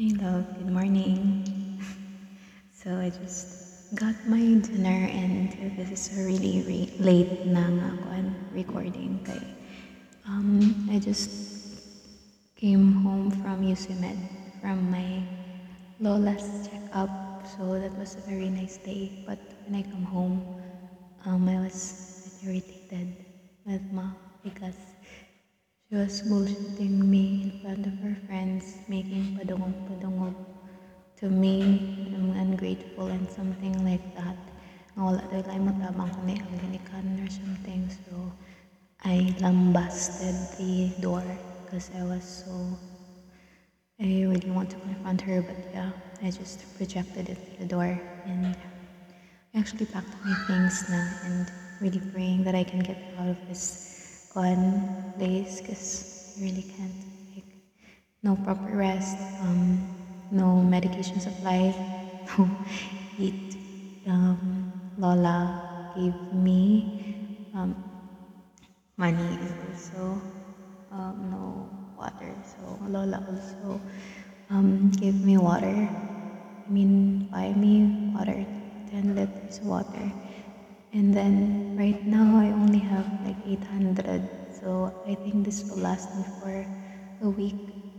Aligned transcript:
Hello, 0.00 0.46
good 0.56 0.70
morning. 0.72 1.36
So 2.72 2.96
I 2.96 3.10
just 3.12 3.52
got 3.92 4.16
my 4.24 4.56
dinner 4.56 5.04
and 5.12 5.52
this 5.76 5.92
is 5.92 6.08
a 6.16 6.24
really 6.24 6.64
re- 6.64 6.88
late 6.96 7.28
na 7.44 7.68
nga 7.68 7.92
recording. 8.48 9.20
Kay 9.20 9.44
um 10.24 10.72
I 10.88 10.96
just 11.04 11.28
came 12.56 13.04
home 13.04 13.28
from 13.28 13.60
UCMed 13.60 14.32
from 14.56 14.88
my 14.88 15.28
lola's 16.00 16.64
checkup. 16.64 17.12
So 17.44 17.76
that 17.76 17.92
was 17.92 18.16
a 18.16 18.24
very 18.24 18.48
nice 18.48 18.80
day. 18.80 19.12
But 19.28 19.36
when 19.68 19.76
I 19.76 19.84
come 19.84 20.08
home 20.08 20.48
um 21.28 21.44
I 21.44 21.60
was 21.60 21.92
irritated 22.40 23.20
with 23.68 23.84
ma 23.92 24.16
because 24.40 24.96
she 25.90 25.96
was 25.96 26.22
bullshitting 26.22 27.02
me 27.02 27.42
in 27.42 27.60
front 27.62 27.84
of 27.84 27.92
her 27.98 28.16
friends, 28.26 28.78
making 28.86 29.24
padungog 29.36 29.74
padungog 29.90 30.36
to 31.16 31.26
me. 31.26 31.54
I'm 32.14 32.30
ungrateful 32.30 33.08
and 33.08 33.28
something 33.28 33.74
like 33.84 34.06
that. 34.14 34.38
Nga 34.94 35.02
wala 35.02 35.22
daw 35.34 35.42
lang 35.50 35.66
matabang 35.66 36.14
kami 36.14 36.38
ang 36.38 36.54
ginikan 36.62 37.18
or 37.18 37.26
something. 37.26 37.90
So, 38.06 38.30
I 39.02 39.34
lambasted 39.42 40.38
the 40.62 40.94
door 41.02 41.26
because 41.66 41.90
I 41.98 42.06
was 42.06 42.22
so... 42.22 42.54
I 43.98 44.30
really 44.30 44.46
want 44.54 44.70
to 44.70 44.78
confront 44.86 45.26
her, 45.26 45.42
but 45.42 45.58
yeah, 45.74 45.90
I 46.22 46.30
just 46.30 46.62
projected 46.78 47.34
it 47.34 47.40
to 47.50 47.66
the 47.66 47.66
door 47.66 47.98
and 48.30 48.46
I 48.46 48.54
actually 49.58 49.90
packed 49.90 50.14
my 50.22 50.38
things 50.46 50.86
na 50.86 51.02
and 51.26 51.50
really 51.82 51.98
praying 52.14 52.46
that 52.46 52.54
I 52.54 52.62
can 52.62 52.78
get 52.78 52.96
out 53.18 53.26
of 53.26 53.38
this 53.50 53.89
one 54.34 54.88
place 55.16 55.60
because 55.60 56.06
I 56.36 56.40
really 56.40 56.62
can't 56.62 57.04
like 57.34 57.58
no 58.22 58.36
proper 58.36 58.76
rest, 58.76 59.18
um, 59.38 59.88
no 60.30 60.62
medication 60.62 61.20
supply, 61.20 61.74
no 62.38 62.52
eat. 63.16 63.36
Um, 64.06 64.68
Lola 64.96 65.62
gave 65.92 66.18
me 66.30 66.88
um, 67.52 67.76
money 68.96 69.50
also 69.58 70.22
um, 70.90 71.30
no 71.30 71.72
water. 71.96 72.36
So 72.44 72.78
Lola 72.82 73.22
also 73.26 73.82
um, 74.50 74.90
gave 74.90 75.22
me 75.22 75.38
water. 75.38 75.90
I 76.66 76.70
mean, 76.70 77.26
buy 77.30 77.54
me 77.54 77.92
water, 78.14 78.46
10 78.86 79.14
liters 79.14 79.60
water. 79.62 80.14
And 80.92 81.14
then 81.14 81.58
right 81.76 81.98
now 82.04 82.38
I 82.38 82.50
only 82.50 82.80
have 82.80 83.10
like 83.22 83.38
800. 83.44 84.28
So 84.50 84.92
I 85.06 85.14
think 85.14 85.44
this 85.44 85.64
will 85.68 85.78
last 85.78 86.14
me 86.14 86.24
for 86.24 86.66
a 87.20 87.28
week. 87.30 87.56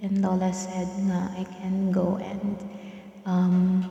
And 0.00 0.20
Lola 0.20 0.52
said 0.52 0.90
nga 0.98 1.30
I 1.32 1.44
can 1.46 1.90
go 1.92 2.16
and 2.18 2.58
um, 3.24 3.86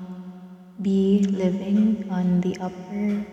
be 0.81 1.23
living 1.31 2.03
on 2.09 2.42
the 2.42 2.58
upper 2.59 3.28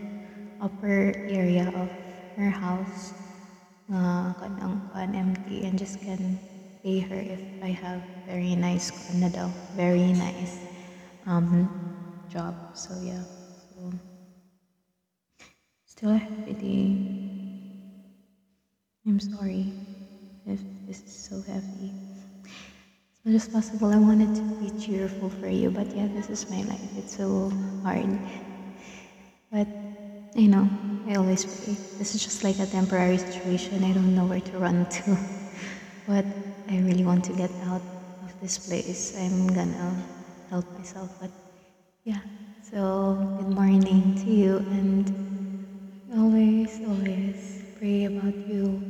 upper 0.61 1.15
area 1.27 1.71
of 1.75 1.91
her 2.37 2.51
house 2.51 3.15
nga 3.91 4.35
empty 5.15 5.65
and 5.65 5.79
just 5.79 6.01
can 6.01 6.41
pay 6.83 7.01
her 7.01 7.19
if 7.21 7.43
I 7.61 7.71
have 7.75 8.05
very 8.27 8.55
nice 8.55 8.91
kan 8.95 9.21
na 9.21 9.29
daw, 9.29 9.51
very 9.75 10.13
nice 10.15 10.69
um, 11.27 11.71
job. 12.31 12.55
So 12.73 13.01
yeah. 13.03 13.27
So 13.71 13.99
still 15.99 16.15
happy 16.15 16.55
day. 16.63 16.95
I'm 19.05 19.19
sorry 19.19 19.67
if 20.47 20.61
this 20.87 21.03
is 21.03 21.11
so 21.11 21.43
heavy. 21.43 21.91
As 22.47 23.19
much 23.27 23.35
as 23.35 23.49
possible, 23.49 23.91
I 23.91 23.99
wanted 23.99 24.33
to 24.33 24.43
be 24.63 24.71
cheerful 24.79 25.29
for 25.29 25.49
you, 25.49 25.71
but 25.71 25.91
yeah, 25.97 26.07
this 26.15 26.31
is 26.31 26.49
my 26.51 26.63
life. 26.71 26.89
It's 26.99 27.17
so 27.17 27.51
hard. 27.83 28.07
But 29.51 29.67
I 30.39 30.47
know, 30.47 30.71
I 31.09 31.17
always 31.17 31.45
pray. 31.45 31.75
This 31.99 32.15
is 32.15 32.23
just 32.23 32.45
like 32.45 32.61
a 32.61 32.67
temporary 32.67 33.19
situation. 33.19 33.83
I 33.83 33.91
don't 33.93 34.15
know 34.15 34.27
where 34.27 34.41
to 34.41 34.59
run 34.59 34.87
to. 35.03 35.19
But 36.07 36.25
I 36.71 36.79
really 36.79 37.05
want 37.05 37.25
to 37.25 37.33
get 37.33 37.51
out 37.67 37.83
of 38.23 38.31
this 38.41 38.57
place. 38.57 39.19
I'm 39.19 39.49
gonna 39.49 39.91
help 40.49 40.65
myself. 40.79 41.11
But 41.21 41.31
yeah, 42.05 42.23
so 42.63 43.19
good 43.37 43.51
morning 43.53 44.15
to 44.23 44.31
you 44.31 44.63
and 44.71 45.38
always, 46.13 46.81
always 46.83 47.65
pray 47.75 48.05
about 48.05 48.35
you 48.47 48.85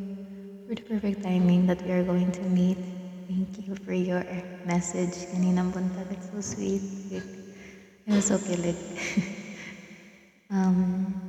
for 0.67 0.75
the 0.75 0.83
perfect 0.83 1.23
timing 1.23 1.67
that 1.67 1.83
we 1.85 1.93
are 1.93 2.05
going 2.05 2.33
to 2.33 2.45
meet. 2.45 2.79
Thank 3.29 3.59
you 3.59 3.75
for 3.77 3.93
your 3.93 4.25
message 4.65 5.29
kaninang 5.29 5.73
buntag. 5.73 6.11
It's 6.13 6.31
so 6.31 6.41
sweet. 6.41 6.83
Like, 7.11 7.29
I 8.09 8.15
was 8.17 8.27
so 8.27 8.39
kilig. 8.39 8.79
um, 10.51 11.21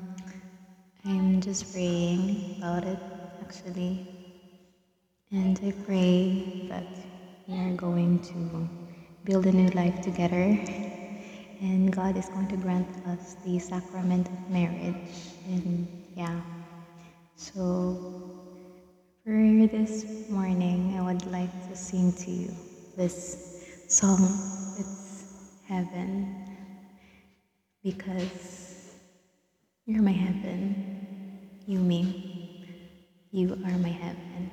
I'm 1.04 1.42
just 1.42 1.70
praying 1.72 2.46
about 2.58 2.86
it 2.86 3.00
actually. 3.42 4.06
And 5.32 5.60
I 5.64 5.72
pray 5.72 6.46
that 6.68 6.86
we 7.48 7.56
are 7.56 7.74
going 7.74 8.20
to 8.34 8.70
build 9.24 9.46
a 9.46 9.52
new 9.52 9.70
life 9.70 10.00
together. 10.00 10.60
And 11.62 11.94
God 11.94 12.18
is 12.18 12.30
going 12.30 12.48
to 12.50 12.58
grant 12.58 12.88
us 13.08 13.36
the 13.46 13.60
sacrament 13.60 14.28
of 14.28 14.50
marriage. 14.50 14.96
And 15.48 15.88
yeah. 16.16 16.40
So 17.36 17.98
for 19.24 19.68
this 19.68 20.06
morning, 20.30 20.98
I 20.98 21.02
would 21.04 21.26
like 21.32 21.52
to 21.70 21.76
sing 21.76 22.14
to 22.14 22.32
you 22.32 22.52
this 22.98 23.64
song. 23.88 24.24
It's 24.80 25.26
Heaven. 25.68 26.36
Because 27.84 28.92
you're 29.86 30.02
my 30.04 30.12
heaven. 30.12 31.08
You 31.68 31.80
mean 31.80 32.68
you 33.32 33.54
are 33.66 33.78
my 33.78 33.90
heaven. 33.90 34.49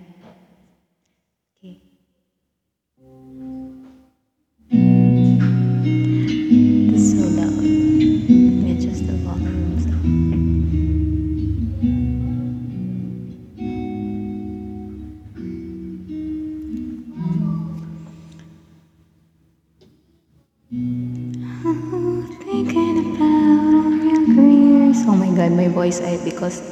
Voice 25.76 26.00
because 26.24 26.62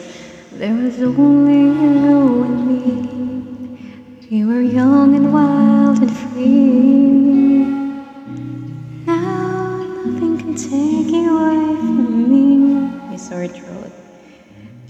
there 0.53 0.73
was 0.73 0.97
only 1.03 1.65
you 1.83 2.43
and 2.45 2.61
me. 2.69 2.81
We 4.31 4.47
were 4.47 4.63
young 4.63 5.15
and 5.15 5.31
wild 5.31 5.99
and 6.01 6.17
free. 6.21 7.67
Now 9.05 9.85
nothing 10.07 10.39
can 10.41 10.55
take 10.55 11.11
you 11.19 11.29
away 11.37 11.77
from 11.77 12.13
me. 12.33 12.47
My 13.11 13.17
sore 13.17 13.47
throat. 13.47 13.93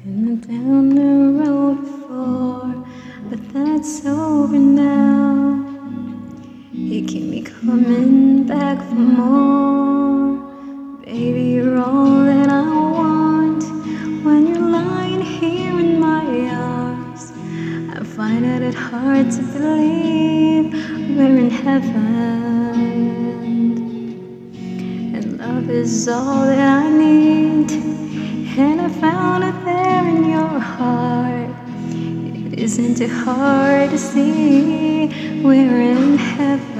Been 0.04 0.38
down 0.46 0.94
the 1.00 1.12
road 1.40 1.76
before, 1.88 2.72
but 3.28 3.40
that's 3.52 4.06
over 4.06 4.60
now. 4.86 5.58
You 6.72 7.04
keep 7.04 7.24
me 7.24 7.42
coming 7.42 8.46
back 8.46 8.78
for 8.78 8.94
more. 9.18 9.63
Is 25.84 26.08
all 26.08 26.46
that 26.46 26.58
I 26.58 26.88
need. 26.88 27.70
And 28.56 28.80
I 28.80 28.88
found 28.88 29.44
it 29.44 29.64
there 29.66 30.08
in 30.08 30.24
your 30.24 30.58
heart. 30.58 31.50
It 32.52 32.58
isn't 32.58 32.96
too 32.96 33.08
hard 33.08 33.90
to 33.90 33.98
see 33.98 35.42
we're 35.44 35.82
in 35.82 36.16
heaven. 36.16 36.73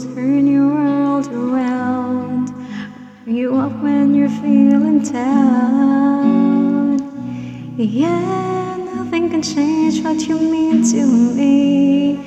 turn 0.00 0.46
your 0.46 0.68
world 0.68 1.26
around. 1.28 2.48
Bring 3.24 3.36
you 3.36 3.58
up 3.58 3.72
when 3.82 4.14
you're 4.14 4.30
feeling 4.30 5.00
down. 5.00 6.98
Yeah, 7.76 8.76
nothing 8.94 9.28
can 9.28 9.42
change 9.42 10.02
what 10.02 10.20
you 10.26 10.38
mean 10.38 10.82
to 10.92 11.06
me. 11.06 12.18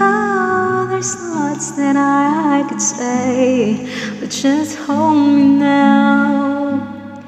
Oh, 0.00 0.86
there's 0.90 1.16
lots 1.34 1.70
that 1.72 1.96
I, 1.96 2.60
I 2.60 2.68
could 2.68 2.82
say, 2.82 3.88
but 4.20 4.28
just 4.30 4.76
hold 4.78 5.16
me 5.16 5.48
now. 5.48 7.24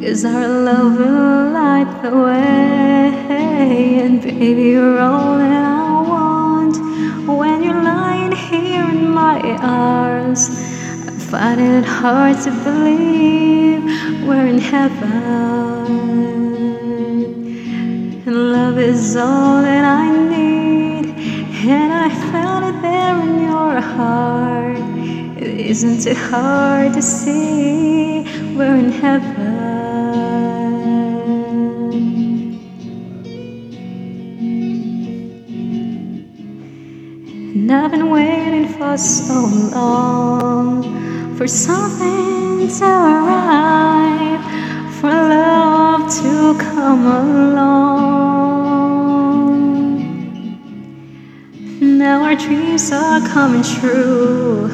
Cause 0.00 0.24
our 0.24 0.48
love 0.48 0.98
will 0.98 1.50
light 1.52 2.02
the 2.02 2.10
way, 2.16 4.00
and 4.02 4.20
baby, 4.22 4.70
you're 4.70 4.98
all 4.98 5.38
that 5.38 5.59
arms, 9.62 10.50
I 11.08 11.12
find 11.30 11.60
it 11.60 11.84
hard 11.84 12.36
to 12.44 12.50
believe 12.64 13.82
we're 14.26 14.46
in 14.46 14.58
heaven. 14.58 15.10
And 18.26 18.52
love 18.52 18.78
is 18.78 19.16
all 19.16 19.62
that 19.62 19.84
I 19.84 20.10
need. 20.28 21.06
And 21.66 21.92
I 21.92 22.08
found 22.32 22.64
it 22.70 22.82
there 22.82 23.18
in 23.20 23.42
your 23.42 23.80
heart. 23.80 24.78
It 25.42 25.60
isn't 25.72 26.02
too 26.02 26.14
hard 26.14 26.94
to 26.94 27.02
see 27.02 28.24
we're 28.56 28.76
in 28.76 28.92
heaven. 28.92 29.70
I've 37.72 37.90
been 37.92 38.09
so 38.98 39.46
long 39.72 40.82
for 41.36 41.46
something 41.46 42.68
to 42.68 42.84
arrive, 42.84 44.40
for 45.00 45.10
love 45.10 46.12
to 46.12 46.58
come 46.58 47.06
along. 47.06 47.60
Now 51.80 52.22
our 52.22 52.34
dreams 52.34 52.90
are 52.90 53.20
coming 53.28 53.62
true 53.62 54.68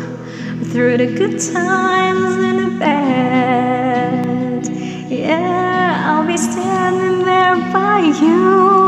through 0.64 0.96
the 0.96 1.06
good 1.06 1.38
times 1.38 2.36
and 2.36 2.58
the 2.58 2.78
bad. 2.78 4.66
Yeah, 5.10 6.04
I'll 6.06 6.26
be 6.26 6.36
standing 6.36 7.24
there 7.24 7.56
by 7.72 8.00
you. 8.00 8.85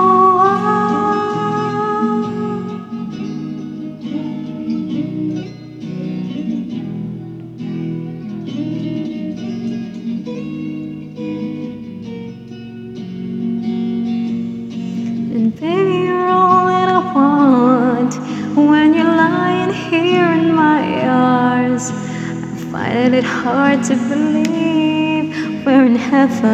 I 22.68 22.70
find 22.70 23.14
it 23.14 23.24
hard 23.24 23.82
to 23.84 23.96
believe 23.96 25.64
we're 25.64 25.86
in 25.86 25.96
heaven. 25.96 26.50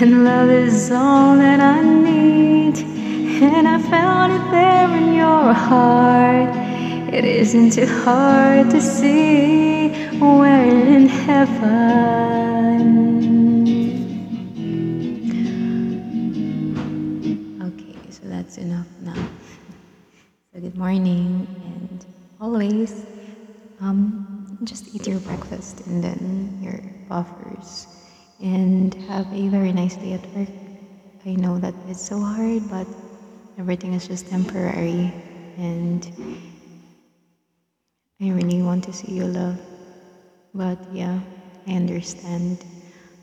And 0.00 0.24
love 0.24 0.48
is 0.48 0.90
all 0.90 1.36
that 1.36 1.60
I 1.60 1.82
need. 1.82 2.78
And 2.78 3.68
I 3.68 3.78
found 3.90 4.32
it 4.32 4.50
there 4.50 4.88
in 4.96 5.12
your 5.12 5.52
heart. 5.52 6.48
It 7.12 7.26
isn't 7.26 7.74
too 7.74 7.86
hard 7.86 8.70
to 8.70 8.80
see 8.80 9.90
we're 10.18 10.64
in 10.64 11.06
heaven. 11.06 11.74
Okay, 17.60 17.98
so 18.08 18.22
that's 18.24 18.56
enough 18.56 18.88
now. 19.02 19.28
So 20.54 20.60
good 20.60 20.78
morning 20.78 21.53
always 22.44 23.06
um, 23.80 24.16
just 24.64 24.88
eat 24.94 25.06
your 25.06 25.20
breakfast 25.20 25.82
and 25.86 26.04
then 26.04 26.56
your 26.60 26.80
buffers 27.08 27.88
and 28.40 28.94
have 28.94 29.32
a 29.32 29.48
very 29.48 29.72
nice 29.72 29.96
day 29.96 30.12
at 30.12 30.26
work. 30.34 30.50
I 31.24 31.34
know 31.34 31.58
that 31.58 31.76
it's 31.86 32.00
so 32.02 32.20
hard, 32.20 32.68
but 32.68 32.88
everything 33.58 33.94
is 33.94 34.06
just 34.08 34.26
temporary 34.26 35.16
and 35.56 36.10
I 38.20 38.30
really 38.30 38.62
want 38.62 38.84
to 38.84 38.92
see 38.92 39.12
you 39.12 39.26
love. 39.26 39.60
But 40.54 40.78
yeah, 40.88 41.22
I 41.66 41.72
understand. 41.74 42.66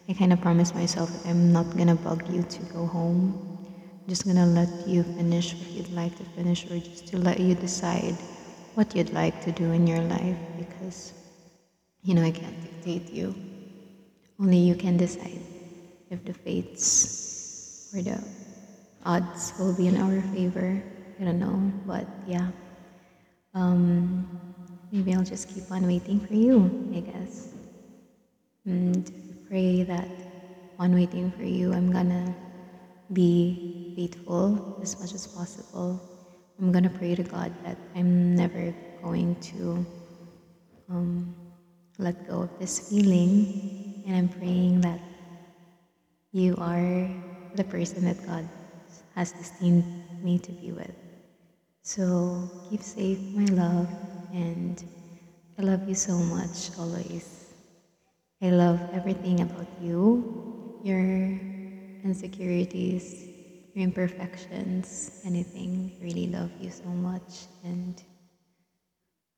I 0.09 0.13
kind 0.13 0.33
of 0.33 0.41
promised 0.41 0.75
myself 0.75 1.11
that 1.13 1.25
I'm 1.25 1.51
not 1.51 1.69
gonna 1.75 1.95
bug 1.95 2.29
you 2.29 2.43
to 2.43 2.63
go 2.65 2.87
home. 2.87 3.37
I'm 4.05 4.11
just 4.11 4.25
gonna 4.25 4.47
let 4.47 4.71
you 4.85 5.03
finish 5.03 5.55
if 5.59 5.75
you'd 5.75 5.89
like 5.89 6.15
to 6.15 6.25
finish, 6.25 6.65
or 6.67 6.79
just 6.79 7.07
to 7.07 7.17
let 7.17 7.39
you 7.39 7.55
decide 7.55 8.23
what 8.75 8.95
you'd 8.95 9.13
like 9.13 9.43
to 9.43 9.51
do 9.51 9.71
in 9.71 9.85
your 9.87 10.01
life 10.01 10.37
because 10.57 11.13
you 12.03 12.13
know 12.15 12.23
I 12.23 12.31
can't 12.31 12.55
dictate 12.61 13.11
you. 13.11 13.35
Only 14.39 14.57
you 14.57 14.75
can 14.75 14.97
decide 14.97 15.41
if 16.09 16.23
the 16.25 16.33
fates 16.33 17.91
or 17.93 18.01
the 18.01 18.19
odds 19.05 19.53
will 19.59 19.73
be 19.73 19.87
in 19.87 19.97
our 19.97 20.21
favor. 20.33 20.81
I 21.19 21.23
don't 21.23 21.39
know, 21.39 21.71
but 21.85 22.07
yeah. 22.27 22.49
Um, 23.53 24.25
maybe 24.91 25.13
I'll 25.13 25.23
just 25.23 25.49
keep 25.49 25.69
on 25.71 25.85
waiting 25.85 26.19
for 26.19 26.33
you, 26.33 26.65
I 26.95 27.01
guess. 27.01 27.53
And 28.65 29.05
pray 29.47 29.83
that 29.83 30.07
on 30.79 30.93
waiting 30.95 31.31
for 31.31 31.43
you, 31.43 31.73
I'm 31.73 31.91
gonna 31.91 32.33
be 33.13 33.93
faithful 33.95 34.79
as 34.81 34.99
much 34.99 35.13
as 35.13 35.27
possible. 35.27 35.99
I'm 36.61 36.71
gonna 36.73 36.91
pray 36.91 37.15
to 37.15 37.23
God 37.23 37.53
that 37.63 37.79
I'm 37.95 38.35
never 38.35 38.75
going 39.03 39.37
to 39.51 39.87
um, 40.89 41.35
let 41.99 42.23
go 42.23 42.41
of 42.43 42.51
this 42.59 42.79
feeling, 42.79 43.49
and 44.05 44.15
I'm 44.15 44.29
praying 44.29 44.81
that 44.81 45.01
you 46.31 46.55
are 46.57 47.15
the 47.53 47.63
person 47.65 48.05
that 48.05 48.21
God 48.21 48.49
has 49.15 49.33
destined 49.33 49.85
me 50.21 50.39
to 50.39 50.53
be 50.53 50.71
with. 50.71 50.95
So 51.83 52.51
keep 52.63 52.83
safe, 52.83 53.21
my 53.33 53.45
love, 53.45 53.91
and 54.31 54.83
I 55.57 55.63
love 55.63 55.83
you 55.85 55.95
so 55.95 56.19
much 56.19 56.71
always. 56.77 57.55
I 58.41 58.51
love 58.51 58.85
everything 58.91 59.41
about 59.41 59.67
you, 59.77 60.27
your 60.81 61.41
insecurities, 62.03 63.30
your 63.73 63.83
imperfections, 63.83 65.11
anything. 65.23 65.93
Really 65.99 66.27
love 66.27 66.51
you 66.57 66.71
so 66.71 66.89
much, 66.89 67.49
and 67.63 68.03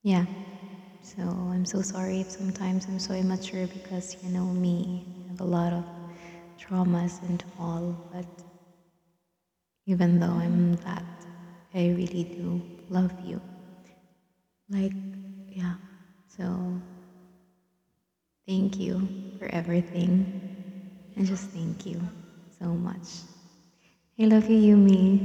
yeah. 0.03 0.25
So 1.01 1.23
I'm 1.23 1.65
so 1.65 1.81
sorry 1.81 2.21
if 2.21 2.31
sometimes 2.31 2.87
I'm 2.87 2.99
so 2.99 3.13
immature 3.13 3.67
because 3.67 4.17
you 4.21 4.29
know 4.29 4.53
me, 4.53 5.07
I 5.27 5.31
have 5.31 5.41
a 5.41 5.45
lot 5.45 5.73
of 5.73 5.85
traumas 6.59 7.21
and 7.23 7.43
all, 7.57 7.99
but 8.11 8.27
even 9.85 10.19
though 10.19 10.33
I'm 10.33 10.73
that, 10.77 11.05
I 11.73 11.89
really 11.91 12.25
do 12.25 12.65
love 12.89 13.13
you. 13.21 13.41
Like, 14.69 14.95
yeah. 15.47 15.77
So, 16.27 16.81
thank 18.47 18.79
you 18.79 19.09
for 19.37 19.47
everything. 19.53 20.29
And 21.15 21.25
just 21.27 21.51
thank 21.51 21.85
you 21.85 22.11
so 22.59 22.75
much. 22.75 23.25
I 24.17 24.23
love 24.25 24.49
you, 24.49 24.59
Humi. 24.59 25.21